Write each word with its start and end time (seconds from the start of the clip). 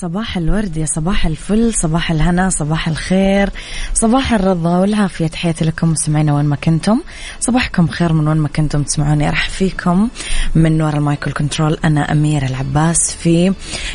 صباح 0.00 0.36
الورد 0.36 0.76
يا 0.76 0.86
صباح 0.86 1.26
الفل 1.26 1.74
صباح 1.74 2.10
الهنا 2.10 2.50
صباح 2.50 2.88
الخير 2.88 3.50
صباح 3.94 4.32
الرضا 4.32 4.78
والعافية. 4.78 5.26
تحياتي 5.26 5.64
لكم 5.64 5.90
مستمعينا 5.90 6.34
وين 6.34 6.44
ما 6.44 6.56
كنتم. 6.56 7.00
صباحكم 7.40 7.88
خير 7.88 8.12
من 8.12 8.28
وين 8.28 8.36
ما 8.36 8.48
كنتم 8.48 8.82
تسمعوني. 8.82 9.30
راح 9.30 9.48
فيكم 9.48 10.08
من 10.54 10.82
وراء 10.82 10.96
المايكل 10.96 11.32
كنترول 11.32 11.78
أنا 11.84 12.12
أميرة 12.12 12.46
العباس 12.46 13.14
في 13.14 13.52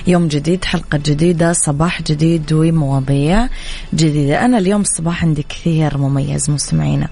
يوم 0.08 0.28
جديد 0.28 0.66
حلقة 0.66 0.98
جديدة 0.98 1.53
صباح 1.53 2.02
جديد 2.02 2.53
ومواضيع 2.53 3.48
جديدة. 3.94 4.45
أنا 4.45 4.58
اليوم 4.58 4.81
الصباح 4.81 5.23
عندي 5.23 5.44
كثير 5.44 5.98
مميز 5.98 6.50
مستمعينا. 6.50 7.08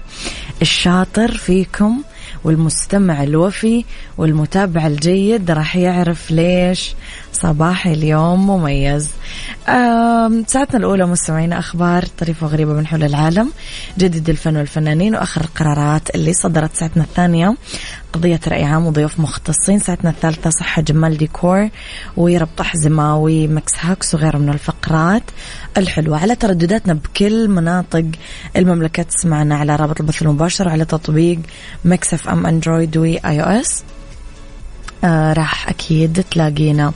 الشاطر 0.62 1.32
فيكم 1.32 2.02
والمستمع 2.44 3.22
الوفي 3.22 3.84
والمتابع 4.18 4.86
الجيد 4.86 5.50
راح 5.50 5.76
يعرف 5.76 6.30
ليش 6.30 6.94
صباح 7.34 7.86
اليوم 7.86 8.46
مميز. 8.46 9.10
ساعتنا 10.46 10.76
الأولى 10.76 11.06
مستمعينا 11.06 11.58
أخبار 11.58 12.04
طريفة 12.18 12.46
وغريبة 12.46 12.72
من 12.72 12.86
حول 12.86 13.04
العالم. 13.04 13.52
جديد 13.98 14.28
الفن 14.30 14.56
والفنانين 14.56 15.14
وآخر 15.14 15.40
القرارات 15.40 16.14
اللي 16.14 16.32
صدرت 16.32 16.74
ساعتنا 16.74 17.02
الثانية. 17.02 17.56
قضية 18.12 18.40
رأي 18.48 18.64
عام 18.64 18.86
وضيوف 18.86 19.20
مختصين. 19.20 19.78
ساعتنا 19.78 20.10
الثالثة 20.10 20.50
صحة 20.50 20.82
جمال 20.82 21.16
ديكور 21.16 21.68
وربط 22.16 22.60
أحزمة 22.60 23.16
و 23.16 23.30
mix 23.30 23.72
hacks 23.80 24.14
وغيره 24.14 24.38
من 24.38 24.48
الفقرات 24.48 25.22
الحلوة. 25.76 26.22
على 26.22 26.36
تردداتنا 26.36 26.94
بكل 26.94 27.48
مناطق 27.48 28.04
المملكة 28.56 29.02
تسمعنا 29.02 29.56
على 29.56 29.76
رابط 29.76 30.00
البث 30.00 30.22
المباشر 30.22 30.68
على 30.68 30.84
تطبيق 30.84 31.38
Mix 31.84 32.14
FM 32.14 32.46
Android 32.46 32.96
و 32.96 33.40
iOS. 33.40 33.82
آه 35.04 35.32
راح 35.32 35.68
أكيد 35.68 36.24
تلاقينا. 36.30 36.92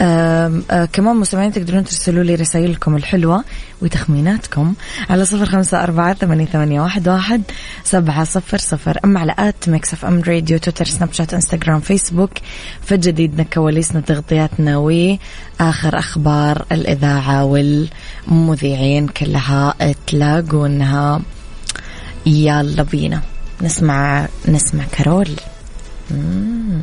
آه 0.00 0.88
كمان 0.92 1.16
مستمعين 1.16 1.52
تقدرون 1.52 1.84
ترسلوا 1.84 2.24
لي 2.24 2.34
رسائلكم 2.34 2.96
الحلوة 2.96 3.44
وتخميناتكم 3.82 4.74
على 5.10 5.24
صفر 5.24 5.46
خمسة 5.46 5.82
أربعة 5.82 6.14
ثمانية, 6.14 6.80
واحد 6.80 7.42
سبعة 7.84 8.24
صفر 8.24 8.58
صفر. 8.58 8.98
أما 9.04 9.20
على 9.20 9.34
at 9.38 9.68
Mix 9.68 9.92
FM 9.92 10.22
Radio 10.22 10.58
Twitter 10.58 10.84
Snapchat 10.84 11.34
Instagram 11.34 11.80
Facebook 11.80 12.30
فجديدنا 12.82 13.42
كواليسنا 13.42 14.00
تغطياتنا 14.00 14.76
وآخر 14.76 15.98
أخبار 15.98 16.64
الإذاعة 16.72 17.44
والمذيعين 17.44 19.08
كلها 19.08 19.74
تلاقونها. 20.06 21.20
يلا 22.26 22.82
بينا. 22.82 23.22
نسمع 23.62 24.28
نسمع 24.48 24.84
كارول. 24.92 25.30
مم. 26.10 26.82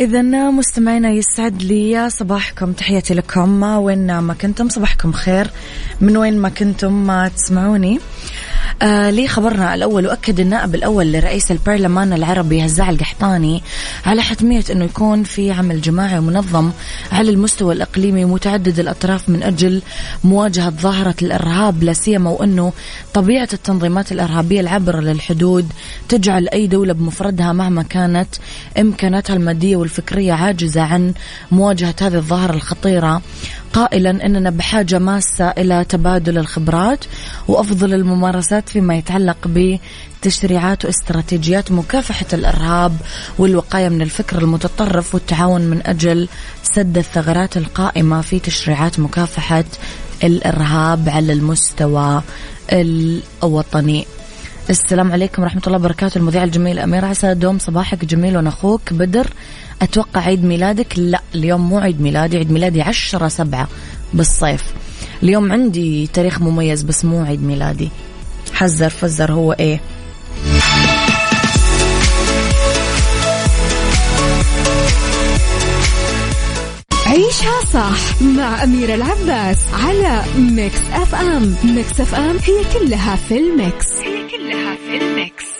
إذا 0.00 0.50
مستمعينا 0.50 1.10
يسعد 1.10 1.62
لي 1.62 2.10
صباحكم. 2.10 2.72
تحياتي 2.72 3.14
لكم. 3.14 3.62
وين 3.62 4.18
ما 4.18 4.34
كنتم 4.34 4.68
صباحكم 4.68 5.12
خير. 5.12 5.50
من 6.00 6.16
وين 6.16 6.38
ما 6.38 6.48
كنتم 6.48 7.06
ما 7.06 7.28
تسمعوني. 7.28 8.00
آه 8.82 9.26
خبرنا 9.26 9.74
الأول 9.74 10.06
وأكد 10.06 10.40
النائب 10.40 10.74
الأول 10.74 11.12
لرئيس 11.12 11.50
البرلمان 11.50 12.12
العربي 12.12 12.64
هزاع 12.64 12.90
القحطاني 12.90 13.62
على 14.06 14.22
حتمية 14.22 14.64
أنه 14.72 14.84
يكون 14.84 15.22
في 15.22 15.52
عمل 15.52 15.80
جماعي 15.80 16.18
ومنظم 16.18 16.70
على 17.12 17.30
المستوى 17.30 17.74
الإقليمي 17.74 18.24
متعدد 18.24 18.78
الأطراف 18.78 19.28
من 19.28 19.42
أجل 19.42 19.82
مواجهة 20.24 20.70
ظاهرة 20.70 21.14
الإرهاب 21.22 21.82
لا 21.82 21.92
سيما 21.92 22.30
وأنه 22.30 22.72
طبيعة 23.14 23.48
التنظيمات 23.52 24.12
الإرهابية 24.12 24.60
العابرة 24.60 25.00
للحدود 25.00 25.66
تجعل 26.08 26.48
أي 26.48 26.66
دولة 26.66 26.92
بمفردها 26.92 27.52
مهما 27.52 27.82
كانت 27.82 28.28
إمكاناتها 28.78 29.36
المادية 29.36 29.76
والفكرية 29.76 30.32
عاجزة 30.32 30.82
عن 30.82 31.14
مواجهة 31.52 31.94
هذه 32.00 32.14
الظاهرة 32.14 32.54
الخطيرة. 32.54 33.22
قائلا 33.72 34.26
إننا 34.26 34.50
بحاجة 34.50 34.98
ماسة 34.98 35.48
إلى 35.48 35.84
تبادل 35.84 36.38
الخبرات 36.38 37.04
وأفضل 37.48 37.94
الممارسات 37.94 38.68
فيما 38.68 38.96
يتعلق 38.96 39.36
بتشريعات 39.46 40.84
واستراتيجيات 40.84 41.72
مكافحة 41.72 42.26
الإرهاب 42.32 42.96
والوقاية 43.38 43.88
من 43.88 44.02
الفكر 44.02 44.38
المتطرف 44.38 45.14
والتعاون 45.14 45.60
من 45.60 45.86
أجل 45.86 46.28
سد 46.62 46.98
الثغرات 46.98 47.56
القائمة 47.56 48.20
في 48.20 48.38
تشريعات 48.38 49.00
مكافحة 49.00 49.64
الإرهاب 50.24 51.08
على 51.08 51.32
المستوى 51.32 52.22
الوطني. 52.72 54.06
السلام 54.70 55.12
عليكم 55.12 55.42
ورحمة 55.42 55.62
الله 55.66 55.78
وبركاته. 55.78 56.18
المذيعة 56.18 56.44
الجميلة 56.44 56.78
أميرة 56.78 57.04
عسى 57.04 57.34
دوم 57.34 57.58
صباحك 57.58 58.04
جميل 58.04 58.36
وأنا 58.36 58.48
أخوك 58.48 58.92
بدر 58.92 59.26
أتوقع 59.82 60.20
عيد 60.20 60.44
ميلادك؟ 60.44 60.98
لا 60.98 61.20
اليوم 61.34 61.68
مو 61.68 61.78
عيد 61.78 62.00
ميلادي 62.00 62.38
عيد 62.38 62.52
ميلادي 62.52 62.82
عشرة 62.82 63.28
سبعة 63.28 63.68
بالصيف. 64.14 64.64
اليوم 65.22 65.52
عندي 65.52 66.06
تاريخ 66.06 66.40
مميز 66.40 66.82
بس 66.82 67.04
مو 67.04 67.22
عيد 67.22 67.42
ميلادي. 67.42 67.88
حذر 68.54 68.88
فزر 68.88 69.32
هو 69.32 69.52
إيه. 69.52 69.80
عيشها 77.06 77.60
صح 77.72 78.22
مع 78.22 78.64
أميرة 78.64 78.94
العباس 78.94 79.58
على 79.72 80.22
Mix 80.38 80.80
FM. 80.92 81.54
Mix 81.64 82.00
FM 82.00 82.36
هي 82.36 82.64
كلها 82.78 83.16
في 83.16 83.38
ال 83.38 83.48
mix. 83.48 83.86
هي 83.92 84.28
كلها 84.28 84.76
في 84.76 85.04
الميكس. 85.04 85.59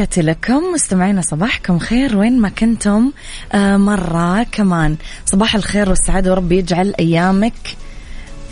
تحياتي 0.00 0.22
لكم. 0.22 0.62
مستمعينا 0.74 1.20
صباحكم 1.20 1.78
خير 1.78 2.16
وين 2.16 2.40
ما 2.40 2.48
كنتم. 2.48 3.12
آه 3.52 3.76
مرة 3.76 4.42
كمان. 4.42 4.96
صباح 5.26 5.54
الخير 5.54 5.88
والسعادة 5.88 6.30
ورب 6.30 6.52
يجعل 6.52 6.94
أيامك 7.00 7.52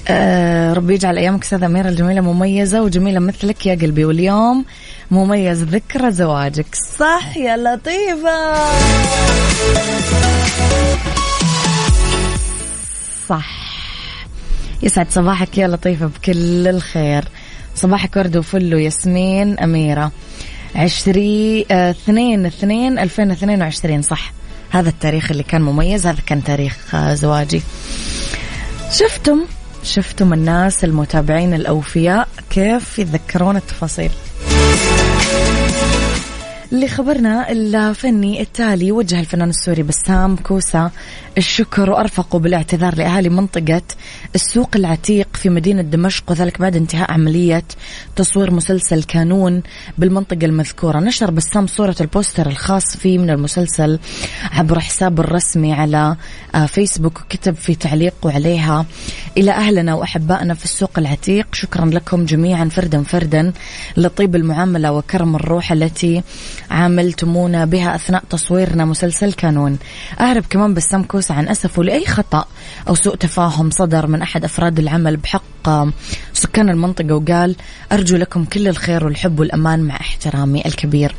آه 0.09 0.73
ربي 0.73 0.95
يجعل 0.95 1.19
أيامك 1.19 1.43
أستاذة 1.43 1.67
أميرة 1.67 1.89
الجميلة 1.89 2.21
مميزة 2.21 2.83
وجميلة 2.83 3.21
مثلك 3.21 3.67
يا 3.67 3.75
قلبي. 3.75 4.05
واليوم 4.05 4.65
مميز 5.11 5.63
ذكرى 5.63 6.11
زواجك. 6.11 6.75
صح 6.75 7.37
يا 7.37 7.57
لطيفة. 7.57 8.55
صح. 13.29 13.47
يسعد 14.83 15.11
صباحك 15.11 15.59
يا 15.59 15.69
لطيفة 15.69 16.07
بكل 16.07 16.69
الخير. 16.69 17.25
صباحك 17.75 18.17
ورد 18.17 18.37
وفل 18.37 18.75
وياسمين 18.75 19.59
أميرة. 19.59 20.13
عشري 20.75 21.67
آه، 21.71 21.91
اثنين 21.91 22.47
اثنين 22.47 22.99
ألفين 22.99 23.31
اثنين 23.31 23.63
وعشرين 23.63 24.03
صح. 24.03 24.33
هذا 24.71 24.89
التاريخ 24.89 25.31
اللي 25.31 25.43
كان 25.43 25.63
مميز 25.63 26.07
هذا 26.07 26.21
كان 26.27 26.45
تاريخ 26.45 26.95
آه، 26.95 27.15
زواجي. 27.15 27.63
شفتم 28.93 29.45
شفتم 29.83 30.33
الناس 30.33 30.85
المتابعين 30.85 31.55
الأوفياء 31.55 32.29
كيف 32.51 32.99
يتذكرون 32.99 33.57
التفاصيل؟ 33.57 34.11
لخبرنا 36.73 37.53
الفني 37.53 38.41
التالي 38.41 38.93
وجه 38.93 39.21
الفنان 39.21 39.49
السوري 39.49 39.83
بسام 39.83 40.37
كوسا 40.37 40.91
الشكر 41.39 41.91
وأرفقوا 41.91 42.41
بالاعتذار 42.41 42.95
لأهالي 42.95 43.29
منطقة 43.29 43.83
السوق 44.35 44.69
العتيق 44.77 45.29
في 45.37 45.49
مدينة 45.49 45.83
دمشق 45.83 46.31
وذلك 46.31 46.61
بعد 46.61 46.77
انتهاء 46.77 47.13
عملية 47.13 47.65
تصوير 48.17 48.51
مسلسل 48.51 49.03
كانون 49.03 49.63
بالمنطقة 49.99 50.45
المذكورة. 50.45 50.99
نشر 50.99 51.31
بسام 51.31 51.67
صورة 51.67 51.97
البوستر 52.01 52.47
الخاص 52.47 52.97
فيه 52.97 53.19
من 53.19 53.31
المسلسل 53.31 53.99
عبر 54.53 54.81
حسابه 54.81 55.23
الرسمي 55.23 55.73
على 55.73 56.17
آه، 56.55 56.67
فيسبوك 56.67 57.21
وكتب 57.21 57.55
في 57.55 57.75
تعليقه 57.75 58.33
عليها. 58.33 58.87
إلى 59.37 59.51
أهلنا 59.51 59.95
وأحبائنا 59.95 60.55
في 60.55 60.65
السوق 60.65 60.99
العتيق 60.99 61.55
شكرا 61.55 61.87
لكم 61.87 62.25
جميعا 62.25 62.65
فردا 62.65 63.03
فردا 63.03 63.53
لطيب 63.97 64.37
المعاملة 64.37 64.93
وكرم 64.93 65.37
الروح 65.37 65.73
التي 65.73 66.23
عاملتمونا 66.71 67.65
بها 67.65 67.95
أثناء 67.95 68.23
تصويرنا 68.31 68.85
مسلسل 68.85 69.33
كانون. 69.33 69.79
أعرب 70.21 70.45
كمان 70.51 70.75
بسام 70.75 71.03
كوسة 71.03 71.35
عن 71.35 71.49
أسفه 71.49 71.83
لأي 71.85 72.07
خطأ 72.07 72.45
أو 72.89 72.95
سوء 72.95 73.17
تفاهم 73.17 73.71
صدر 73.71 74.07
من 74.07 74.23
أحد 74.23 74.45
أفراد 74.45 74.79
العمل 74.79 75.17
بحق 75.17 75.43
سكان 76.33 76.69
المنطقة 76.69 77.15
وقال 77.15 77.57
أرجو 77.93 78.17
لكم 78.17 78.45
كل 78.45 78.69
الخير 78.69 79.05
والحب 79.05 79.41
والأمان 79.41 79.81
مع 79.81 79.97
احترامي 79.97 80.67
الكبير. 80.67 81.15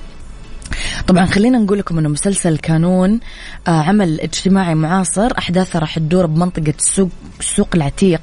طبعا 1.07 1.25
خلينا 1.25 1.57
نقول 1.57 1.79
لكم 1.79 1.97
إنه 1.97 2.09
مسلسل 2.09 2.57
كانون 2.57 3.19
آه 3.67 3.81
عمل 3.81 4.21
اجتماعي 4.21 4.75
معاصر. 4.75 5.37
أحداثه 5.37 5.79
راح 5.79 5.99
تدور 5.99 6.25
بمنطقة 6.25 6.73
السوق 6.79 7.09
السوق 7.39 7.67
العتيق 7.75 8.21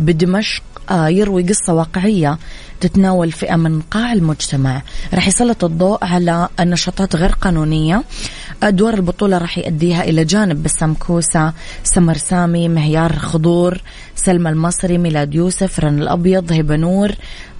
بدمشق 0.00 0.62
آه 0.90 1.08
يروي 1.08 1.42
قصة 1.42 1.74
واقعية. 1.74 2.38
تتناول 2.84 3.32
فئة 3.32 3.56
من 3.56 3.80
قاع 3.80 4.12
المجتمع. 4.12 4.82
راح 5.14 5.28
يسلط 5.28 5.64
الضوء 5.64 6.04
على 6.04 6.48
النشاطات 6.60 7.16
غير 7.16 7.30
قانونية. 7.30 8.04
أدوار 8.62 8.94
البطولة 8.94 9.38
راح 9.38 9.58
يأديها 9.58 10.04
إلى 10.04 10.24
جانب 10.24 10.62
بسام 10.62 10.94
كوسة 10.94 11.52
سمر 11.84 12.16
سامي 12.16 12.68
مهيار 12.68 13.12
خضور 13.18 13.80
سلمى 14.16 14.50
المصري 14.50 14.98
ميلاد 14.98 15.34
يوسف 15.34 15.80
رن 15.80 16.02
الأبيض 16.02 16.52
هبة 16.52 16.76
نور 16.76 17.12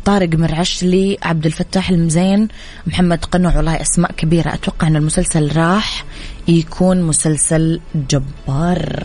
طارق 0.05 0.29
مرعشلي 0.35 1.19
عبد 1.23 1.47
الفتاح 1.47 1.91
المزين 1.91 2.49
محمد 2.87 3.25
قنوع 3.25 3.57
والله 3.57 3.81
أسماء 3.81 4.13
كبيرة. 4.13 4.55
أتوقع 4.55 4.87
أن 4.87 4.97
المسلسل 4.97 5.57
راح 5.57 6.05
يكون 6.49 7.03
مسلسل 7.03 7.81
جبار. 8.11 9.05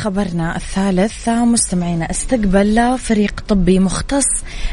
لخبرنا 0.00 0.56
الثالث 0.56 1.28
مستمعينا 1.28 2.10
استقبل 2.10 2.98
فريق 2.98 3.40
طبي 3.48 3.78
مختص 3.78 4.26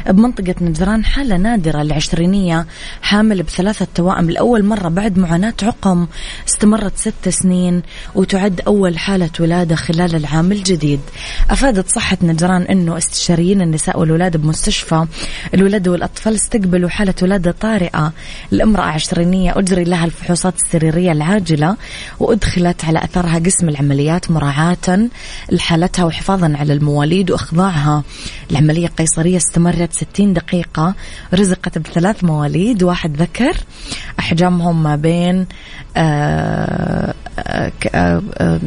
بمنطقة 0.06 0.54
نجران 0.60 1.04
حالة 1.04 1.36
نادرة 1.36 1.82
العشرينية 1.82 2.66
حامل 3.02 3.42
بثلاثة 3.42 3.86
توائم 3.94 4.30
لأول 4.30 4.64
مرة 4.64 4.88
بعد 4.88 5.18
معاناة 5.18 5.54
عقم 5.62 6.06
استمرت 6.48 6.96
ست 6.96 7.28
سنين 7.28 7.82
وتعد 8.14 8.60
أول 8.66 8.98
حالة 8.98 9.30
ولادة 9.40 9.76
خلال 9.76 10.14
العام 10.14 10.52
الجديد. 10.52 11.00
أفادت 11.50 11.88
صحة 11.88 12.18
نجران 12.22 12.62
أنه 12.62 12.98
استشاريين 12.98 13.62
النساء 13.62 14.00
والولادة 14.00 14.38
بمستشفى 14.38 15.06
الولادة 15.54 15.90
والأطفال 15.90 16.34
استقبلوا 16.34 16.88
حالة 16.88 17.14
ولادة 17.22 17.50
طارئة. 17.50 18.12
لامرأة 18.50 18.84
عشرينية 18.84 19.58
أجري 19.58 19.84
لها 19.84 20.04
الفحوصات 20.04 20.54
السريرية 20.54 21.12
العاجلة 21.12 21.76
وأدخلت 22.20 22.84
على 22.84 23.04
أثرها 23.04 23.38
قسم 23.38 23.68
العمليات 23.68 24.30
مراعاة 24.30 25.08
لحالتها 25.50 26.04
وحفاظا 26.04 26.56
على 26.56 26.72
المواليد 26.72 27.30
وإخضاعها. 27.30 28.02
العملية 28.50 28.86
القيصرية 28.86 29.36
استمرت 29.36 29.92
60 29.92 30.32
دقيقة. 30.32 30.94
رزقت 31.34 31.78
بثلاث 31.78 32.24
مواليد. 32.24 32.82
واحد 32.82 33.16
ذكر 33.16 33.56
أحجامهم 34.18 34.82
ما 34.82 34.96
بين 34.96 35.46
آه، 35.96 37.14
آه، 37.38 37.72
آه، 37.94 38.60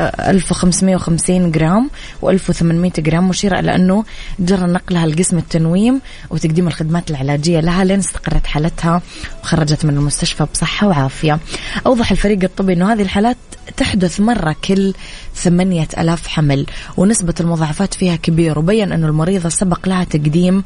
1550 0.00 1.50
جرام 1.50 1.90
و1800 2.22 3.00
جرام 3.00 3.28
مشيرة 3.28 3.58
إلى 3.60 3.74
أنه 3.74 4.04
جرى 4.38 4.66
نقلها 4.66 5.06
لقسم 5.06 5.38
التنويم 5.38 6.00
وتقديم 6.30 6.66
الخدمات 6.68 7.10
العلاجية 7.10 7.60
لها 7.60 7.84
لين 7.84 7.98
استقرت 7.98 8.46
حالتها 8.46 9.02
وخرجت 9.42 9.84
من 9.84 9.96
المستشفى 9.96 10.46
بصحة 10.54 10.86
وعافية. 10.86 11.38
أوضح 11.86 12.10
الفريق 12.10 12.38
الطبي 12.42 12.72
أنه 12.72 12.92
هذه 12.92 13.02
الحالات 13.02 13.36
تحدث 13.76 14.20
مرة 14.20 14.56
كل 14.64 14.94
ثمانية 15.34 15.88
ألاف 15.98 16.26
حمل 16.26 16.66
ونسبة 16.96 17.34
المضاعفات 17.40 17.94
فيها 17.94 18.16
كبير 18.16 18.58
وبين 18.58 18.92
أن 18.92 19.04
المريضة 19.04 19.48
سبق 19.48 19.88
لها 19.88 20.04
تقديم 20.04 20.64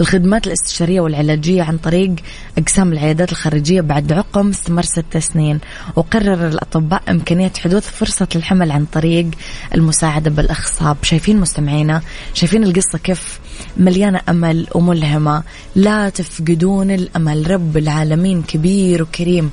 الخدمات 0.00 0.46
الاستشارية 0.46 1.00
والعلاجية 1.00 1.62
عن 1.62 1.78
طريق 1.78 2.14
أقسام 2.58 2.92
العيادات 2.92 3.32
الخارجية 3.32 3.80
بعد 3.80 4.12
عقم 4.12 4.48
استمر 4.48 4.82
ست 4.82 5.18
سنين. 5.18 5.60
وقرر 5.96 6.48
الأطباء 6.48 7.02
إمكانية 7.08 7.52
حدوث 7.58 7.88
فرصة 7.88 8.28
الحمل 8.36 8.70
عن 8.70 8.84
طريق 8.84 9.26
المساعدة 9.74 10.30
بالإخصاب. 10.30 10.96
شايفين 11.02 11.40
مستمعينا؟ 11.40 12.02
شايفين 12.34 12.64
القصة 12.64 12.98
كيف 12.98 13.40
مليانة 13.76 14.20
أمل 14.28 14.66
وملهمة. 14.74 15.42
لا 15.76 16.08
تفقدون 16.08 16.90
الأمل. 16.90 17.50
رب 17.50 17.76
العالمين 17.76 18.42
كبير 18.42 19.02
وكريم. 19.02 19.50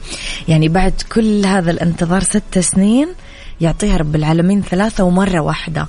يعني 0.48 0.70
بعد 0.70 0.94
كل 1.12 1.46
هذا 1.46 1.72
الانتظار 1.72 2.24
ست 2.24 2.60
سنين 2.60 3.08
يعطيها 3.62 3.98
رب 3.98 4.16
العالمين 4.16 4.62
ثلاثة 4.62 5.04
ومرة 5.04 5.40
واحدة. 5.40 5.88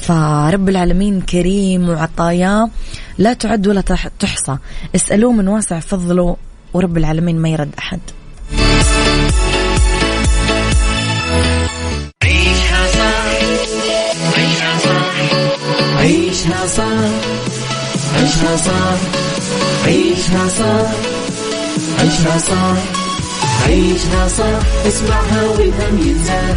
فرب 0.00 0.68
العالمين 0.68 1.20
كريم 1.20 1.88
وعطاياه 1.88 2.70
لا 3.18 3.32
تعد 3.32 3.66
ولا 3.66 3.80
تحصى. 4.18 4.56
اسألوه 4.94 5.32
من 5.32 5.48
واسع 5.48 5.80
فضله 5.80 6.36
ورب 6.74 6.96
العالمين 6.96 7.38
ما 7.38 7.48
يرد 7.48 7.70
أحد. 7.78 8.00
عيشها 12.22 12.86
صح 12.86 13.26
عيشها 14.36 14.78
صح 14.78 15.14
عيشها 15.98 16.66
صح 16.66 16.96
عيشها 18.16 18.56
صح 18.56 18.98
عيشها 19.86 20.48
صح 20.48 20.90
عيشها 21.98 22.38
صح 22.38 22.76
عيشها 23.66 24.28
صح 24.28 24.86
اسمعها 24.86 25.42
والهم 25.48 26.08
ينزاح. 26.08 26.56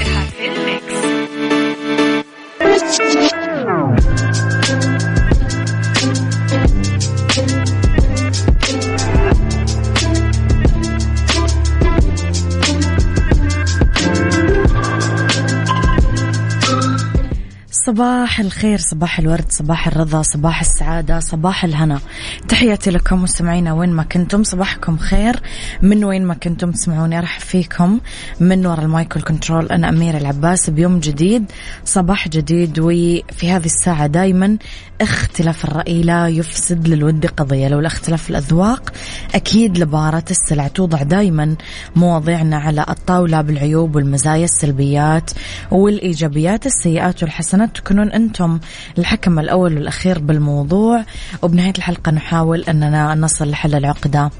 صباح 17.85 18.39
الخير 18.39 18.77
صباح 18.77 19.19
الورد 19.19 19.45
صباح 19.49 19.87
الرضا 19.87 20.21
صباح 20.21 20.61
السعادة 20.61 21.19
صباح 21.19 21.63
الهنا. 21.63 21.99
تحياتي 22.47 22.91
لكم 22.91 23.23
مستمعينا 23.23 23.73
وين 23.73 23.89
ما 23.89 24.03
كنتم 24.03 24.43
صباحكم 24.43 24.97
خير. 24.97 25.39
من 25.81 26.03
وين 26.03 26.25
ما 26.25 26.33
كنتم 26.33 26.71
تسمعوني 26.71 27.17
أرحب 27.17 27.41
فيكم. 27.41 27.99
من 28.39 28.65
وراء 28.65 28.85
ال 28.85 28.92
mic 28.92 29.15
وال 29.15 29.26
control 29.26 29.65
أنا 29.65 29.89
أميرة 29.89 30.17
العباس. 30.17 30.69
بيوم 30.69 30.99
جديد 30.99 31.51
صباح 31.85 32.27
جديد 32.27 32.79
وفي 32.79 33.51
هذه 33.51 33.65
الساعة 33.65 34.07
دايما 34.07 34.57
اختلاف 35.01 35.65
الرأي 35.65 36.03
لا 36.03 36.27
يفسد 36.27 36.87
للود 36.87 37.25
قضية. 37.25 37.67
لولا 37.67 37.79
اختلاف 37.79 38.29
الأذواق 38.29 38.93
أكيد 39.35 39.77
لبارت 39.77 40.25
السلع 40.31 40.67
توضع 40.67 41.03
دايما 41.03 41.55
مواضيعنا 41.95 42.57
على 42.57 42.85
الطاولة 42.89 43.41
بالعيوب 43.41 43.95
والمزايا 43.95 44.45
السلبيات 44.45 45.31
والإيجابيات 45.71 46.65
السيئات 46.65 47.23
والحسنات. 47.23 47.70
تكونون 47.73 48.11
أنتم 48.11 48.59
الحكم 48.97 49.39
الأول 49.39 49.77
والأخير 49.77 50.19
بالموضوع. 50.19 51.05
وبنهاية 51.41 51.73
الحلقة 51.77 52.11
نحاول 52.11 52.61
أننا 52.61 53.15
نصل 53.15 53.49
لحل 53.49 53.75
العقدة 53.75 54.31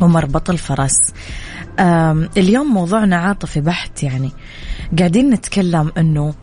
ومربط 0.00 0.50
الفرس 0.50 1.12
اليوم 2.36 2.66
موضوعنا 2.74 3.16
عاطفي 3.16 3.60
بحت 3.60 4.02
يعني. 4.02 4.32
قاعدين 4.98 5.30
نتكلم 5.30 5.92
أنه 5.98 6.34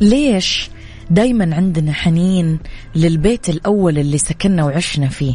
ليش 0.00 0.70
دايما 1.10 1.56
عندنا 1.56 1.92
حنين 1.92 2.58
للبيت 2.94 3.48
الأول 3.48 3.98
اللي 3.98 4.18
سكننا 4.18 4.64
وعشنا 4.64 5.08
فيه؟ 5.08 5.34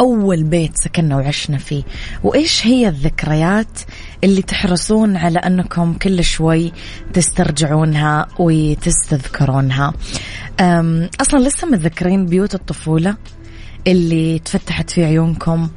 أول 0.00 0.42
بيت 0.42 0.76
سكننا 0.76 1.16
وعشنا 1.16 1.58
فيه. 1.58 1.82
وإيش 2.22 2.66
هي 2.66 2.88
الذكريات 2.88 3.80
اللي 4.24 4.42
تحرصون 4.42 5.16
على 5.16 5.38
أنكم 5.38 5.94
كل 5.94 6.24
شوي 6.24 6.72
تسترجعونها 7.12 8.26
وتستذكرونها. 8.38 9.92
أصلا 11.20 11.48
لسه 11.48 11.68
متذكرين 11.68 12.26
بيوت 12.26 12.54
الطفولة 12.54 13.16
اللي 13.86 14.38
تفتحت 14.38 14.90
في 14.90 15.04
عيونكم. 15.04 15.68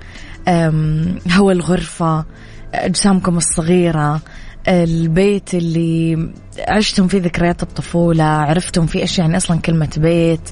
هو 1.32 1.52
الغرفة 1.52 2.26
أجسامكم 2.74 3.38
الصغيرة 3.38 4.22
البيت 4.68 5.54
اللي 5.54 6.30
عشتم 6.68 7.08
فيه 7.08 7.22
ذكريات 7.22 7.64
الطفولة 7.64 8.24
عرفتم 8.24 8.86
فيه 8.86 9.00
إيش 9.00 9.20
يعني 9.20 9.38
أصلا 9.38 9.60
كلمة 9.60 9.90
بيت 9.98 10.50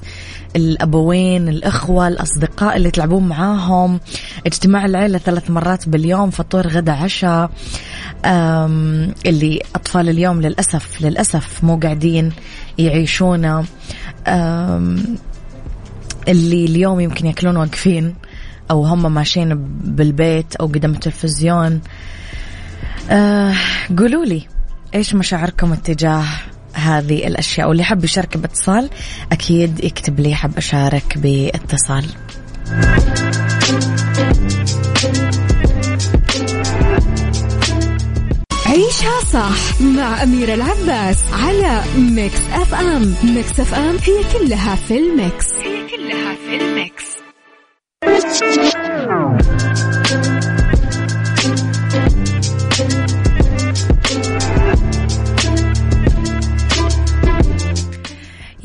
الأبوين 0.56 1.48
الأخوة 1.48 2.08
الأصدقاء 2.08 2.76
اللي 2.76 2.90
تلعبون 2.90 3.28
معاهم. 3.28 4.00
اجتماع 4.46 4.86
العيلة 4.86 5.18
ثلاث 5.18 5.50
مرات 5.50 5.88
باليوم 5.88 6.30
فطور 6.30 6.66
غدا 6.66 6.92
عشاء. 6.92 7.50
اللي 9.26 9.60
أطفال 9.74 10.08
اليوم 10.08 10.42
للأسف 10.42 11.02
للأسف 11.02 11.64
مو 11.64 11.76
قاعدين 11.76 12.32
يعيشونه. 12.78 13.64
اللي 16.28 16.64
اليوم 16.64 17.00
يمكن 17.00 17.26
ياكلون 17.26 17.56
واقفين 17.56 18.14
أو 18.70 18.84
هم 18.86 19.14
ماشيين 19.14 19.54
بالبيت 19.84 20.56
أو 20.56 20.66
قدام 20.66 20.92
التلفزيون. 20.92 21.80
آه 23.10 23.54
قولوا 23.98 24.24
لي 24.24 24.46
إيش 24.94 25.14
مشاعركم 25.14 25.72
اتجاه 25.72 26.24
هذه 26.74 27.26
الأشياء؟ 27.26 27.68
واللي 27.68 27.84
حب 27.84 28.04
يشارك 28.04 28.36
باتصال 28.36 28.90
أكيد 29.32 29.84
يكتب 29.84 30.20
لي 30.20 30.34
حب 30.34 30.56
أشارك 30.56 31.18
باتصال. 31.18 32.04
عيشها 38.66 39.20
صح 39.32 39.80
مع 39.80 40.22
أميرة 40.22 40.54
العباس 40.54 41.18
على 41.32 41.82
Mix 41.98 42.40
FM. 42.52 43.14
Mix 43.24 43.60
FM 43.60 43.96
هي 43.96 44.38
كلها 44.38 44.74
في 44.74 44.98
ال 44.98 45.09
mix. 45.09 45.52
هي 45.52 45.88
كلها 45.88 46.34
في 46.34 46.56
ال 46.56 46.66
mix. 46.66 47.04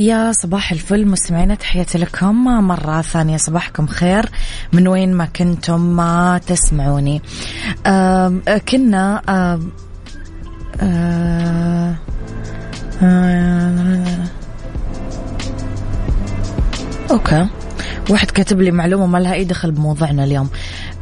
يا 0.01 0.31
صباح 0.31 0.71
الفل 0.71 1.07
مستمعينا 1.07 1.55
تحياتي 1.55 1.97
لكم. 1.97 2.43
مرة 2.43 3.01
ثانية 3.01 3.37
صباحكم 3.37 3.87
خير. 3.87 4.29
من 4.73 4.87
وين 4.87 5.13
ما 5.13 5.25
كنتم 5.25 5.81
ما 5.81 6.41
تسمعوني. 6.47 7.21
آه 7.85 8.41
كنا 8.69 9.21
آه 9.29 9.59
آه 10.81 11.95
آه 13.03 14.27
أوكي. 17.11 17.47
واحد 18.09 18.31
كاتب 18.31 18.61
لي 18.61 18.71
معلومة 18.71 19.05
ما 19.05 19.17
لها 19.17 19.33
أي 19.33 19.43
دخل 19.43 19.71
بموضوعنا 19.71 20.23
اليوم. 20.23 20.49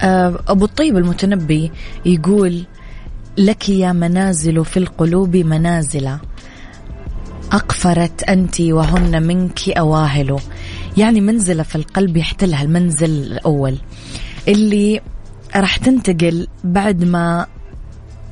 آه 0.01 0.39
أبو 0.48 0.65
الطيب 0.65 0.98
المتنبي 0.98 1.72
يقول 2.06 2.65
لك 3.38 3.70
يا 3.70 3.91
منازل 3.91 4.65
في 4.65 4.77
القلوب 4.77 5.36
منازل 5.36 6.18
أقفرت 7.51 8.24
أنت 8.24 8.62
وهن 8.62 9.24
منك 9.24 9.70
أواهل. 9.70 10.38
يعني 10.98 11.22
منزلة 11.22 11.63
في 11.63 11.75
القلب 11.75 12.18
يحتلها 12.18 12.63
المنزل 12.63 13.10
الأول. 13.10 13.77
اللي 14.48 15.01
راح 15.56 15.77
تنتقل 15.77 16.48
بعد 16.63 17.03
ما 17.03 17.46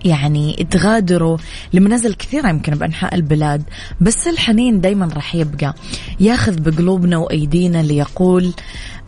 يعني 0.05 0.67
تغادروا. 0.71 1.37
لمنازل 1.73 2.13
كثيرة 2.13 2.49
يمكن 2.49 2.75
بأنحاء 2.75 3.15
البلاد. 3.15 3.63
بس 4.01 4.27
الحنين 4.27 4.81
دايما 4.81 5.09
راح 5.13 5.35
يبقى. 5.35 5.73
ياخذ 6.19 6.59
بقلوبنا 6.59 7.17
وأيدينا 7.17 7.77
ليقول 7.77 8.53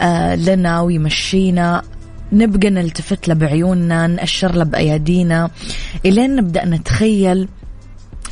آه 0.01 0.36
لنا 0.36 0.82
ويمشينا. 0.82 1.82
نبقى 2.32 2.70
نلتفت 2.70 3.28
له 3.28 3.34
بعيوننا 3.34 4.08
نأشر 4.08 4.56
له 4.56 4.63
بأيادينا. 4.63 5.50
إلين 6.06 6.36
نبدأ 6.36 6.66
نتخيل 6.66 7.48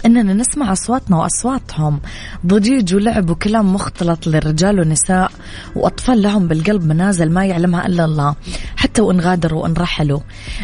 اننا 0.07 0.33
نسمع 0.33 0.71
أصواتنا 0.71 1.17
وأصواتهم. 1.17 1.99
ضجيج 2.45 2.95
ولعب 2.95 3.29
وكلام 3.29 3.73
مختلط 3.73 4.27
للرجال 4.27 4.79
والنساء 4.79 5.31
وأطفال 5.75 6.21
لهم 6.21 6.47
بالقلب 6.47 6.83
منازل 6.83 7.31
ما 7.31 7.45
يعلمها 7.45 7.87
إلا 7.87 8.05
الله 8.05 8.35
حتى 8.77 9.01
وإن 9.01 9.19
غادروا 9.19 9.63
وإن 9.63 9.73
رحلوا. 9.73 10.19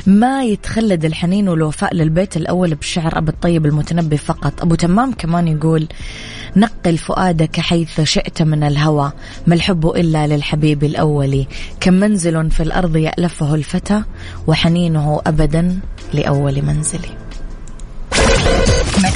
ما 0.07 0.43
يتخلد 0.43 1.05
الحنين 1.05 1.50
والوفاء 1.50 1.95
للبيت 1.95 2.38
الأول 2.38 2.75
بشعر 2.75 3.17
أبو 3.17 3.29
الطيب 3.31 3.65
المتنبي 3.65 4.17
فقط. 4.17 4.62
أبو 4.62 4.75
تمام 4.75 5.12
كمان 5.12 5.47
يقول 5.47 5.88
نقل 6.55 6.97
فؤادك 6.97 7.59
حيث 7.59 8.01
شئت 8.01 8.41
من 8.41 8.63
الهوى 8.63 9.12
ما 9.47 9.55
الحب 9.55 9.88
إلا 9.88 10.27
للحبيب 10.27 10.83
الأول. 10.83 11.45
كم 11.79 11.93
منزل 11.93 12.51
في 12.51 12.63
الأرض 12.63 12.95
يألفه 12.95 13.55
الفتى 13.55 14.03
وحنينه 14.47 15.21
ابدا 15.27 15.79
لأول 16.13 16.62
منزلي 16.62 17.23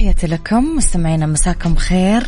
تحياتي 0.00 0.26
لكم. 0.26 0.76
مستمعينا 0.76 1.26
مساكم 1.26 1.74
خير. 1.76 2.22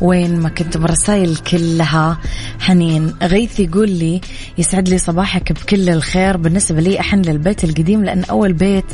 وين 0.00 0.40
ما 0.40 0.48
كنتم 0.48 0.84
الرسائل 0.84 1.36
كلها 1.36 2.18
حنين. 2.60 3.14
غيث 3.22 3.60
يقول 3.60 3.90
لي 3.90 4.20
يسعد 4.58 4.88
لي 4.88 4.98
صباحك 4.98 5.52
بكل 5.52 5.88
الخير. 5.88 6.36
بالنسبة 6.36 6.80
لي 6.80 7.00
أحن 7.00 7.22
للبيت 7.22 7.64
القديم 7.64 8.04
لأن 8.04 8.24
أول 8.24 8.52
بيت 8.52 8.84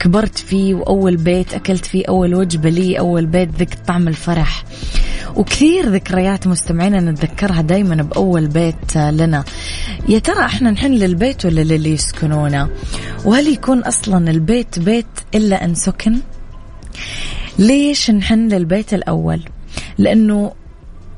كبرت 0.00 0.38
فيه 0.38 0.74
وأول 0.74 1.16
بيت 1.16 1.54
أكلت 1.54 1.86
فيه 1.86 2.04
أول 2.08 2.34
وجبة 2.34 2.70
لي 2.70 2.98
أول 2.98 3.26
بيت 3.26 3.48
ذقت 3.58 3.86
طعم 3.86 4.08
الفرح. 4.08 4.64
وكثير 5.36 5.88
ذكريات 5.88 6.46
مستمعينا 6.46 7.00
نتذكرها 7.00 7.62
دايما 7.62 7.94
بأول 7.94 8.46
بيت 8.46 8.96
لنا. 8.96 9.44
يا 10.08 10.18
ترى 10.18 10.44
أحنا 10.44 10.70
نحن 10.70 10.92
للبيت 10.92 11.46
ولا 11.46 11.60
للي 11.60 11.92
يسكنونه؟ 11.92 12.68
وهل 13.24 13.48
يكون 13.48 13.80
أصلا 13.80 14.30
البيت 14.30 14.78
بيت 14.78 15.06
إلا 15.34 15.64
أن 15.64 15.74
سكن؟ 15.74 16.16
ليش 17.58 18.10
نحن 18.10 18.48
للبيت 18.48 18.94
الأول؟ 18.94 19.40
لأنه 19.98 20.52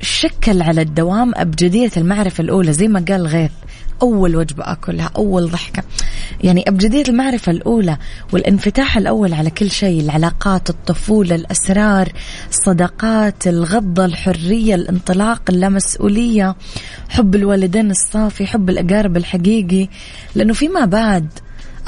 شكل 0.01 0.63
على 0.63 0.83
الدوام 0.83 1.33
أبجدية 1.37 1.91
المعرفة 1.97 2.43
الأولى 2.43 2.73
زي 2.73 2.89
ما 2.89 3.05
قال 3.09 3.27
غيث 3.27 3.51
أول 4.03 4.37
وجبة 4.37 4.73
أكلها 4.73 5.11
أول 5.17 5.51
ضحكة. 5.51 5.83
يعني 6.43 6.69
أبجدية 6.69 7.03
المعرفة 7.09 7.53
الأولى 7.53 7.97
والانفتاح 8.33 8.97
الأول 8.97 9.35
على 9.35 9.51
كل 9.51 9.71
شيء 9.71 10.01
العلاقات 10.01 10.71
الطفولة 10.71 11.35
الأسرار 11.35 12.13
الصداقات 12.51 13.47
الغضة 13.47 14.05
الحرية 14.05 14.75
الانطلاق 14.75 15.43
اللامسؤولية 15.49 16.57
حب 17.09 17.35
الوالدين 17.35 17.91
الصافي 17.91 18.47
حب 18.47 18.71
الأقارب 18.71 19.17
الحقيقي. 19.17 19.89
لأنه 20.35 20.53
فيما 20.53 20.85
بعد 20.85 21.29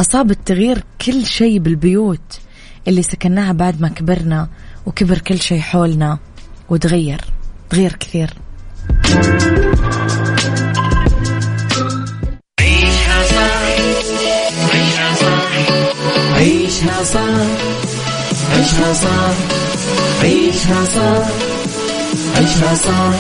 أصاب 0.01 0.31
التغيير 0.31 0.83
كل 1.07 1.27
شيء 1.27 1.59
بالبيوت. 1.59 2.41
اللي 2.89 3.03
سكناها 3.03 3.53
بعد 3.53 3.81
ما 3.81 3.89
كبرنا 3.89 4.49
وكبر 4.87 5.19
كل 5.19 5.41
شيء 5.41 5.61
حولنا 5.61 6.19
وتغير 6.69 7.21
تغير 7.71 7.93
كثير. 7.93 8.31
عيشها 12.61 13.23
صح 13.25 13.63
عيشها 14.75 15.15
صح 15.15 15.53
عيشها 16.37 17.05
صح 17.05 17.39
عيشها 18.53 18.93
صح 18.93 19.35
عيشها 20.23 20.85
صح 20.85 21.29
عيشها 22.37 22.75
صح 22.75 23.15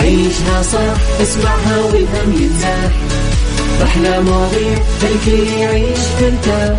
عيشها 0.00 0.62
صح 0.62 1.20
اسمعها 1.22 1.78
والهم 1.84 2.32
ينزاح 2.42 2.92
أحلى 3.82 4.20
مواضيع 4.20 4.78
خلي 5.02 5.60
يعيش 5.60 5.98
ترتاح 6.20 6.78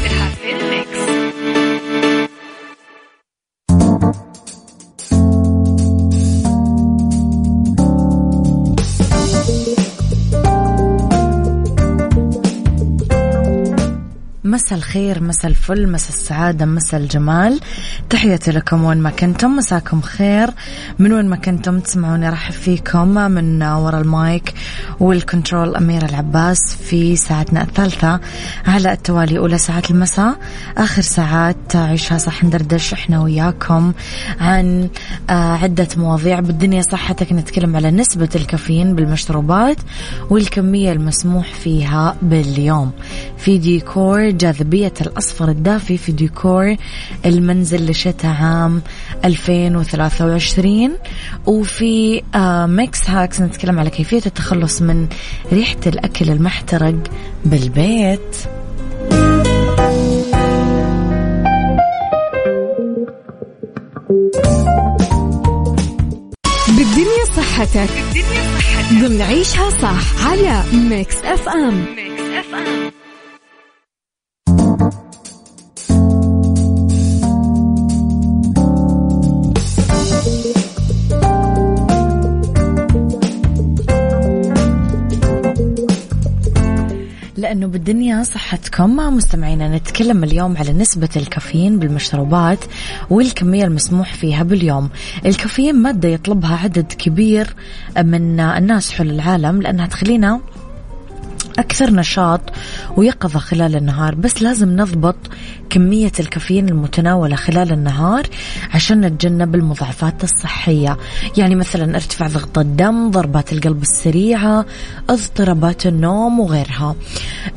مساء 14.71 14.79
الخير 14.79 15.23
مساء 15.23 15.51
الفل 15.51 15.91
مساء 15.91 16.09
السعادة 16.09 16.65
مساء 16.65 17.01
الجمال. 17.01 17.59
تحياتي 18.09 18.51
لكم 18.51 18.83
وين 18.83 18.97
ما 18.97 19.09
كنتم 19.09 19.55
مساكم 19.55 20.01
خير. 20.01 20.49
من 20.99 21.13
وين 21.13 21.25
ما 21.25 21.35
كنتم 21.35 21.79
تسمعوني 21.79 22.29
رحب 22.29 22.53
فيكم 22.53 23.07
من 23.07 23.63
وراء 23.63 24.01
المايك 24.01 24.53
والكنترول 24.99 25.75
أميرة 25.75 26.05
العباس 26.05 26.75
في 26.75 27.15
ساعتنا 27.15 27.61
الثالثة 27.61 28.19
على 28.67 28.91
التوالي 28.91 29.37
أولى 29.37 29.57
ساعات 29.57 29.91
المساء. 29.91 30.35
آخر 30.77 31.01
ساعات 31.01 31.75
عيشها 31.75 32.17
صح 32.17 32.43
ندردش 32.43 32.93
إحنا 32.93 33.21
وياكم 33.21 33.93
عن 34.39 34.89
آه، 35.29 35.33
عدة 35.33 35.87
مواضيع. 35.97 36.39
بالدنيا 36.39 36.81
صحتك 36.81 37.33
نتكلم 37.33 37.75
على 37.75 37.91
نسبة 37.91 38.29
الكافيين 38.35 38.95
بالمشروبات 38.95 39.77
والكمية 40.29 40.91
المسموح 40.91 41.53
فيها 41.53 42.15
باليوم. 42.21 42.91
في 43.37 43.57
ديكور 43.57 44.29
جاذبية 44.61 44.93
الأصفر 45.01 45.49
الدافي 45.49 45.97
في 45.97 46.11
ديكور 46.11 46.75
المنزل 47.25 47.89
لشتاء 47.91 48.31
عام 48.31 48.81
2023 49.25 50.91
وفي 51.45 52.21
آه 52.35 52.65
mix 52.65 53.09
hacks 53.09 53.41
نتكلم 53.41 53.79
على 53.79 53.89
كيفية 53.89 54.21
التخلص 54.25 54.81
من 54.81 55.07
ريحة 55.53 55.77
الأكل 55.87 56.29
المحترق 56.29 56.95
بالبيت. 57.45 58.35
بالدنيا 66.67 67.25
صحتك. 67.37 67.89
بالدنيا 67.89 68.43
صحتك. 68.57 69.01
ضمن 69.01 69.21
عيشها 69.21 69.69
صح 69.69 70.27
على 70.27 70.63
Mix 70.73 71.15
FM. 71.23 71.85
Mix 71.95 72.21
FM. 72.21 73.00
لأنه 87.51 87.67
بالدنيا 87.67 88.23
صحتكم. 88.23 88.95
مع 88.95 89.09
مستمعينا 89.09 89.77
نتكلم 89.77 90.23
اليوم 90.23 90.57
على 90.57 90.73
نسبة 90.73 91.09
الكافيين 91.15 91.79
بالمشروبات 91.79 92.59
والكمية 93.09 93.63
المسموح 93.65 94.13
فيها 94.13 94.43
باليوم. 94.43 94.89
الكافيين 95.25 95.75
مادة 95.75 96.09
يطلبها 96.09 96.55
عدد 96.55 96.93
كبير 96.93 97.55
من 97.97 98.39
الناس 98.39 98.91
حول 98.91 99.09
العالم 99.09 99.61
لأنها 99.61 99.87
تخلينا 99.87 100.39
أكثر 101.59 101.91
نشاط 101.93 102.41
ويقظة 102.97 103.39
خلال 103.39 103.75
النهار. 103.75 104.15
بس 104.15 104.41
لازم 104.41 104.69
نضبط 104.69 105.17
كمية 105.71 106.11
الكافيين 106.19 106.69
المتناولة 106.69 107.35
خلال 107.35 107.71
النهار 107.71 108.27
عشان 108.73 109.01
نتجنب 109.01 109.55
المضاعفات 109.55 110.23
الصحية. 110.23 110.97
يعني 111.37 111.55
مثلا 111.55 111.95
ارتفاع 111.95 112.27
ضغط 112.27 112.57
الدم 112.57 113.11
ضربات 113.11 113.53
القلب 113.53 113.81
السريعة 113.81 114.65
اضطرابات 115.09 115.87
النوم 115.87 116.39
وغيرها. 116.39 116.95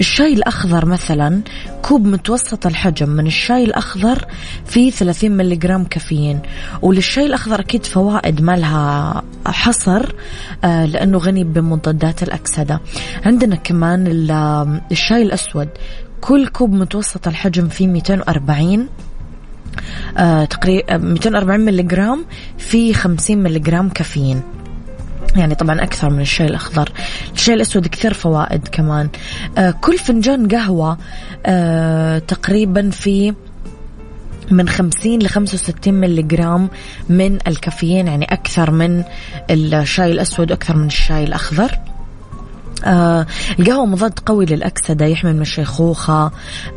الشاي 0.00 0.32
الأخضر 0.32 0.86
مثلا 0.86 1.40
كوب 1.82 2.06
متوسط 2.06 2.66
الحجم 2.66 3.08
من 3.08 3.26
الشاي 3.26 3.64
الأخضر 3.64 4.24
فيه 4.66 4.90
30 4.90 5.30
ملغرام 5.30 5.84
كافيين. 5.84 6.40
وللشاي 6.82 7.26
الأخضر 7.26 7.60
أكيد 7.60 7.86
فوائد 7.86 8.40
ما 8.42 8.56
لها 8.56 9.22
حصر 9.46 10.12
آه، 10.64 10.86
لأنه 10.86 11.18
غني 11.18 11.44
بمضادات 11.44 12.22
الأكسدة. 12.22 12.80
عندنا 13.24 13.56
كمان 13.56 14.06
الشاي 14.92 15.22
الأسود. 15.22 15.68
كل 16.24 16.48
كوب 16.48 16.72
متوسط 16.72 17.28
الحجم 17.28 17.68
فيه 17.68 17.86
240 17.86 18.88
آه 20.18 20.44
تقريبا 20.44 20.96
240 20.96 21.60
ملغرام 21.60 22.24
في 22.58 22.94
50 22.94 23.38
ملغرام 23.38 23.88
كافيين. 23.88 24.42
يعني 25.36 25.54
طبعا 25.54 25.82
أكثر 25.82 26.10
من 26.10 26.20
الشاي 26.20 26.46
الأخضر. 26.46 26.92
الشاي 27.34 27.54
الأسود 27.54 27.86
كثير 27.86 28.14
فوائد 28.14 28.68
كمان. 28.68 29.08
آه 29.58 29.70
كل 29.70 29.98
فنجان 29.98 30.48
قهوة 30.48 30.98
آه 31.46 32.18
تقريبا 32.18 32.90
في 32.90 33.34
من 34.50 34.68
50 34.68 35.18
ل 35.18 35.28
65 35.28 35.94
ملي 35.94 36.22
جرام 36.22 36.68
من 37.08 37.38
الكافيين 37.46 38.06
يعني 38.06 38.24
أكثر 38.24 38.70
من 38.70 39.04
الشاي 39.50 40.12
الأسود 40.12 40.50
وأكثر 40.50 40.76
من 40.76 40.86
الشاي 40.86 41.24
الأخضر. 41.24 41.78
آه 42.84 43.26
القهوة 43.58 43.86
مضاد 43.86 44.18
قوي 44.26 44.46
للأكسدة 44.46 45.06
يحمي 45.06 45.32
من 45.32 45.40
الشيخوخة 45.40 46.30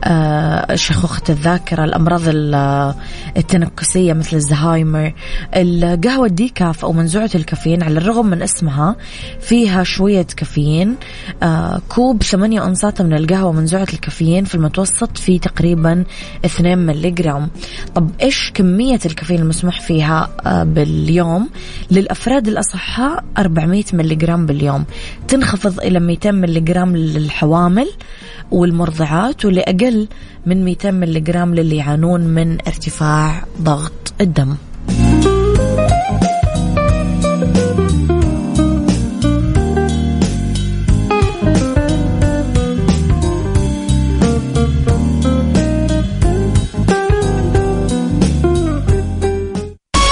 آه 0.03 0.75
شيخوخة 0.75 1.21
الذاكرة 1.29 1.83
الأمراض 1.83 2.21
التنكسية 3.37 4.13
مثل 4.13 4.35
الزهايمر. 4.37 5.13
القهوة 5.55 6.25
الديكاف 6.25 6.85
أو 6.85 6.93
منزوعة 6.93 7.29
الكافيين 7.35 7.83
على 7.83 7.97
الرغم 7.97 8.25
من 8.25 8.41
اسمها 8.41 8.95
فيها 9.39 9.83
شوية 9.83 10.27
كافيين. 10.37 10.95
آه 11.43 11.81
كوب 11.89 12.23
ثمانية 12.23 12.65
أنصات 12.65 13.01
من 13.01 13.13
القهوة 13.13 13.51
منزوعة 13.51 13.87
الكافيين 13.93 14.43
في 14.45 14.55
المتوسط 14.55 15.17
في 15.17 15.39
تقريبا 15.39 16.03
2 16.45 16.77
ملي 16.77 17.11
جرام 17.11 17.49
طب 17.95 18.09
إيش 18.21 18.51
كمية 18.53 18.99
الكافيين 19.05 19.41
المسموح 19.41 19.81
فيها 19.81 20.29
باليوم؟ 20.63 21.49
للأفراد 21.91 22.47
الأصحاء 22.47 23.23
400 23.37 23.83
ملي 23.93 24.15
جرام 24.15 24.45
باليوم. 24.45 24.85
تنخفض 25.27 25.79
إلى 25.79 25.96
200 25.99 26.31
ملغ 26.31 26.85
للحوامل 26.85 27.89
والمرضعات 28.51 29.45
ولأقل 29.45 30.07
من 30.45 30.65
200 30.65 30.91
ملغ 30.91 31.45
للي 31.45 31.77
يعانون 31.77 32.21
من 32.21 32.57
ارتفاع 32.67 33.45
ضغط 33.61 34.13
الدم. 34.21 34.55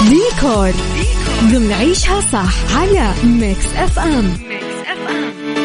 ديكور. 0.10 0.96
ضمن 1.52 1.72
عيشها 1.72 2.22
صح 2.22 2.78
على 2.78 3.14
Mix 3.24 3.66
FM 3.76 4.26
Mix 4.26 4.76
FM. 4.88 5.65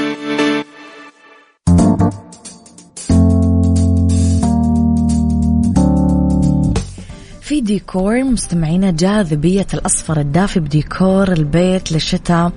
في 7.51 7.61
ديكور 7.61 8.25
مستمعينا 8.25 8.91
جاذبية 8.91 9.67
الأصفر 9.75 10.21
الدافي 10.21 10.61
بديكور 10.61 11.33
البيت 11.33 11.93
للشتاء 11.93 12.53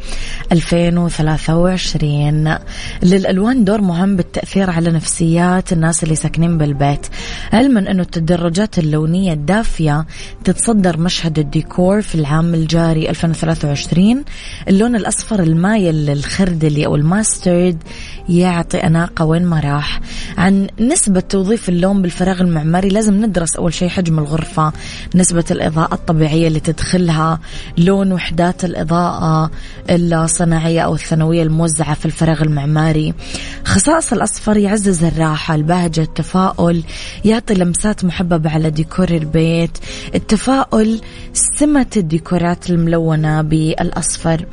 2023 0.51 2.57
للألوان 3.03 3.63
دور 3.63 3.81
مهم 3.81 4.15
بالتأثير 4.15 4.69
على 4.69 4.91
نفسيات 4.91 5.73
الناس 5.73 6.03
اللي 6.03 6.15
ساكنين 6.15 6.57
بالبيت. 6.57 7.07
علما 7.53 7.91
أنه 7.91 8.01
التدرجات 8.01 8.79
اللونية 8.79 9.33
الدافية 9.33 10.05
تتصدر 10.43 10.99
مشهد 10.99 11.39
الديكور 11.39 12.01
في 12.01 12.15
العام 12.15 12.53
الجاري 12.53 13.09
2023 13.09 14.23
اللون 14.67 14.95
الأصفر 14.95 15.43
المايل 15.43 15.95
للخردلي 15.95 16.85
أو 16.85 16.95
ال 16.95 17.06
mustard 17.06 17.83
يعطي 18.29 18.77
أناقة 18.77 19.25
وين 19.25 19.45
ما 19.45 19.59
راح. 19.59 20.01
عن 20.37 20.67
نسبة 20.79 21.19
توظيف 21.19 21.69
اللون 21.69 22.01
بالفراغ 22.01 22.41
المعماري 22.41 22.89
لازم 22.89 23.25
ندرس 23.25 23.55
أول 23.55 23.73
شيء 23.73 23.89
حجم 23.89 24.19
الغرفة. 24.19 24.73
نسبة 25.15 25.45
الإضاءة 25.51 25.93
الطبيعية 25.93 26.47
اللي 26.47 26.59
تدخلها 26.59 27.39
لون 27.77 28.13
وحدات 28.13 28.65
الإضاءة 28.65 29.51
الصناعية 29.89 30.81
أو 30.81 30.95
الثانوية 30.95 31.43
الموزعة 31.43 31.93
في 31.93 32.05
الفراغ 32.05 32.41
المعماري. 32.41 33.13
خصائص 33.65 34.13
الأصفر 34.13 34.57
يعزز 34.57 35.03
الراحة 35.03 35.55
البهجة 35.55 36.01
التفاؤل 36.01 36.83
يعطي 37.25 37.53
لمسات 37.53 38.05
محببة 38.05 38.49
على 38.49 38.69
ديكور 38.69 39.09
البيت 39.09 39.77
التفاؤل 40.15 41.01
سمة 41.33 41.87
الديكورات 41.97 42.69
الملونة 42.69 43.41
بالأصفر. 43.41 44.45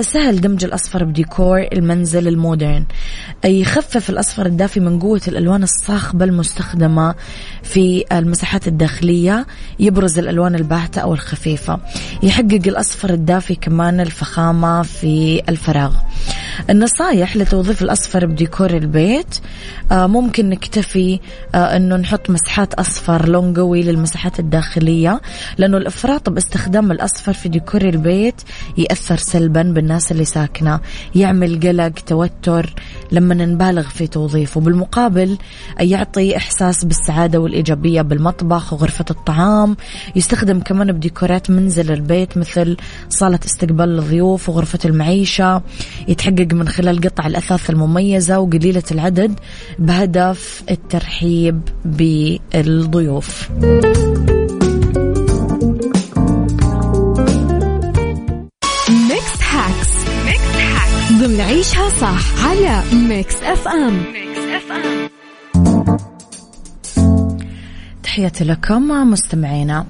سهل 0.00 0.40
دمج 0.40 0.64
الأصفر 0.64 1.04
بديكور 1.04 1.66
المنزل 1.72 2.28
المودرن. 2.28 2.84
يخفف 3.44 4.10
الأصفر 4.10 4.46
الدافي 4.46 4.80
من 4.80 4.98
قوة 4.98 5.20
الألوان 5.28 5.62
الصاخبة 5.62 6.24
المستخدمة 6.24 7.14
في 7.62 8.04
المساحات 8.12 8.68
الداخلية 8.82 9.46
يبرز 9.78 10.18
الألوان 10.18 10.54
الباهتة 10.54 11.00
أو 11.00 11.14
الخفيفة. 11.14 11.80
يحقق 12.22 12.60
الأصفر 12.66 13.10
الدافي 13.10 13.54
كمان 13.54 14.00
الفخامة 14.00 14.82
في 14.82 15.42
الفراغ. 15.48 15.92
النصايح 16.70 17.36
لتوظيف 17.36 17.82
الأصفر 17.82 18.26
بديكور 18.26 18.70
البيت 18.70 19.38
آه، 19.92 20.06
ممكن 20.06 20.48
نكتفي 20.48 21.20
آه، 21.54 21.76
أنه 21.76 21.96
نحط 21.96 22.30
مساحات 22.30 22.74
أصفر 22.74 23.28
لون 23.28 23.54
قوي 23.54 23.82
للمساحات 23.82 24.40
الداخلية 24.40 25.20
لأنه 25.58 25.76
الإفراط 25.76 26.28
باستخدام 26.30 26.92
الأصفر 26.92 27.32
في 27.32 27.48
ديكور 27.48 27.82
البيت 27.82 28.42
يأثر 28.78 29.16
سلبا 29.16 29.62
بالناس 29.62 30.12
اللي 30.12 30.24
ساكنة. 30.24 30.80
يعمل 31.14 31.60
قلق 31.60 31.92
توتر 32.06 32.74
لما 33.12 33.34
نبالغ 33.34 33.88
في 33.88 34.06
توظيفه 34.06 34.60
بالمقابل 34.60 35.38
يعطي 35.80 36.36
إحساس 36.36 36.84
بالسعادة 36.84 37.38
والإيجابية 37.38 38.02
بالمطبخ 38.02 38.72
وغرفة 38.72 39.04
الطعام 39.10 39.76
يستخدم 40.16 40.60
كمان 40.60 40.92
بديكورات 40.92 41.50
منزل 41.50 41.92
البيت 41.92 42.38
مثل 42.38 42.76
صالة 43.08 43.40
استقبال 43.44 43.98
الضيوف 43.98 44.48
وغرفة 44.48 44.78
المعيشة 44.84 45.62
يتحقق 46.08 46.48
من 46.52 46.68
خلال 46.68 47.00
قطع 47.00 47.26
الأثاث 47.26 47.70
المميزة 47.70 48.38
وقليلة 48.38 48.82
العدد 48.90 49.40
بهدف 49.78 50.62
الترحيب 50.70 51.60
بالضيوف. 51.84 53.48
ضمن 61.22 61.40
عيشها 61.40 61.88
صح 61.88 62.46
على 62.46 62.82
Mix 62.92 63.34
FM 63.42 64.04
تحياتي 68.02 68.44
لكم 68.44 68.88
مستمعينا. 69.10 69.86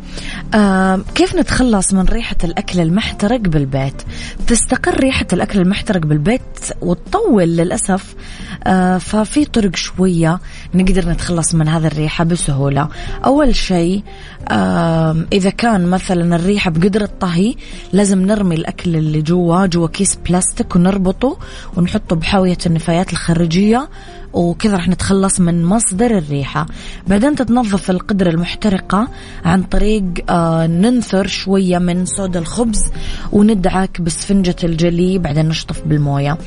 آه 0.55 1.01
كيف 1.15 1.37
نتخلص 1.37 1.95
من 1.95 2.05
ريحة 2.05 2.37
الأكل 2.45 2.81
المحترق 2.81 3.41
بالبيت؟ 3.41 4.03
تستقر 4.47 5.01
ريحة 5.01 5.27
الأكل 5.33 5.59
المحترق 5.59 6.01
بالبيت 6.01 6.43
وتطول 6.81 7.45
للأسف 7.45 8.15
ففي 8.99 9.45
طرق 9.45 9.77
شوية 9.77 10.41
نقدر 10.75 11.09
نتخلص 11.09 11.55
من 11.55 11.69
هذه 11.69 11.87
الريحة 11.87 12.25
بسهولة. 12.25 12.89
أول 13.25 13.55
شيء 13.57 14.03
آه 14.49 15.17
إذا 15.33 15.51
كان 15.51 15.87
مثلا 15.87 16.37
الريحة 16.37 16.71
بقدر 16.71 17.03
الطهي 17.03 17.55
لازم 17.93 18.27
نرمي 18.27 18.55
الأكل 18.55 18.97
اللي 18.97 19.23
جوا 19.23 19.67
جوا 19.67 19.89
كيس 19.89 20.19
بلاستيك 20.29 20.77
ونربطه 20.77 21.39
ونحطه 21.77 22.17
بحاوية 22.17 22.59
النفايات 22.67 23.13
الخارجية 23.13 23.89
وكذا 24.33 24.77
راح 24.77 24.89
نتخلص 24.89 25.41
من 25.41 25.65
مصدر 25.65 26.19
الريحة. 26.19 26.67
بعدين 27.07 27.35
تتنظف 27.35 27.91
القدرة 27.91 28.31
المحترقة 28.31 29.09
عن 29.45 29.63
طريق 29.63 30.05
آه 30.31 30.67
ننثر 30.67 31.27
شوية 31.27 31.79
من 31.79 32.05
صودا 32.05 32.39
الخبز 32.39 32.83
وندعك 33.33 34.01
بسفنجة 34.01 34.57
الجلي 34.65 35.19
بعدين 35.19 35.49
نشطف 35.49 35.83
بالموية. 35.87 36.39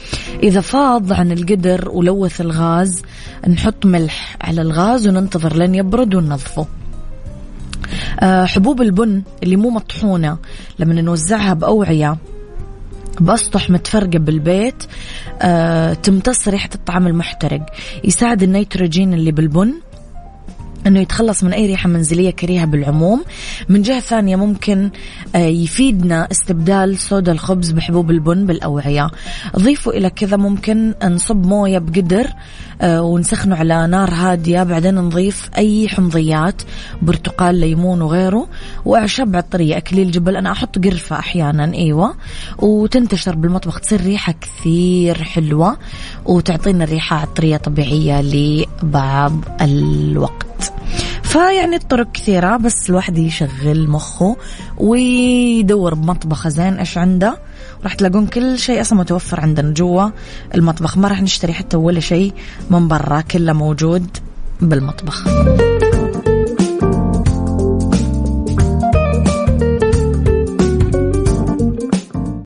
إذا 0.43 0.61
فاض 0.61 1.13
عن 1.13 1.31
القدر 1.31 1.89
ولوث 2.09 2.41
الغاز. 2.41 3.01
نحط 3.47 3.85
ملح 3.85 4.37
على 4.41 4.61
الغاز 4.61 5.07
وننتظر 5.07 5.55
لين 5.55 5.75
يبرد 5.75 6.15
وننظفه. 6.15 6.67
آه 8.19 8.45
حبوب 8.45 8.81
البن 8.81 9.21
اللي 9.43 9.55
مو 9.55 9.69
مطحونة 9.69 10.37
لما 10.79 11.01
نوزعها 11.01 11.53
بأوعية 11.53 12.17
بأسطح 13.19 13.69
متفرقة 13.69 14.19
بالبيت 14.19 14.83
آه 15.41 15.93
تمتص 15.93 16.47
ريحة 16.47 16.69
الطعام 16.75 17.07
المحترق. 17.07 17.65
يساعد 18.03 18.43
النيتروجين 18.43 19.13
اللي 19.13 19.31
بالبن 19.31 19.73
إنه 20.87 20.99
يتخلص 20.99 21.43
من 21.43 21.53
أي 21.53 21.67
ريحة 21.67 21.89
منزلية 21.89 22.29
كريهة 22.29 22.65
بالعموم. 22.65 23.23
من 23.69 23.81
جهة 23.81 23.99
ثانية 23.99 24.35
ممكن 24.35 24.89
آه، 25.35 25.37
يفيدنا 25.37 26.27
استبدال 26.31 26.99
صودا 26.99 27.31
الخبز 27.31 27.71
بحبوب 27.71 28.11
البن 28.11 28.45
بالأوعية. 28.45 29.09
ضيفوا 29.59 29.93
إلى 29.93 30.09
كذا 30.09 30.37
ممكن 30.37 30.93
نصب 31.03 31.45
موية 31.45 31.77
بقدر 31.77 32.27
آه، 32.81 33.01
ونسخنه 33.01 33.55
على 33.55 33.87
نار 33.87 34.09
هادية. 34.09 34.63
بعدين 34.63 34.95
نضيف 34.95 35.49
أي 35.57 35.87
حمضيات 35.89 36.61
برتقال 37.01 37.55
ليمون 37.55 38.01
وغيره. 38.01 38.47
وأعشاب 38.85 39.35
عطرية 39.35 39.77
اكليل 39.77 40.11
جبل 40.11 40.35
أنا 40.35 40.51
أحط 40.51 40.85
قرفة 40.85 41.19
أحيانا 41.19 41.73
إيوه. 41.73 42.15
وتنتشر 42.59 43.35
بالمطبخ 43.35 43.79
تصير 43.79 44.01
ريحة 44.01 44.33
كثير 44.41 45.23
حلوة 45.23 45.77
وتعطينا 46.25 46.85
ريحه 46.85 47.17
عطرية 47.17 47.57
طبيعية 47.57 48.21
لبعض 48.21 49.33
الوقت. 49.61 50.54
فيعني 51.23 51.75
الطرق 51.75 52.11
كثيرة 52.11 52.57
بس 52.57 52.89
الواحد 52.89 53.17
يشغل 53.17 53.89
مخه 53.89 54.35
ويدور 54.77 55.93
بمطبخه 55.93 56.49
زين. 56.49 56.73
إيش 56.73 56.97
عنده؟ 56.97 57.37
راح 57.83 57.93
تلاقون 57.93 58.27
كل 58.27 58.59
شيء 58.59 58.81
أصلا 58.81 58.99
متوفر 58.99 59.39
عندنا 59.39 59.73
جوا 59.73 60.09
المطبخ. 60.55 60.97
ما 60.97 61.07
راح 61.07 61.21
نشتري 61.21 61.53
حتى 61.53 61.77
ولا 61.77 61.99
شيء 61.99 62.33
من 62.69 62.87
برا 62.87 63.21
كله 63.21 63.53
موجود 63.53 64.17
بالمطبخ. 64.61 65.27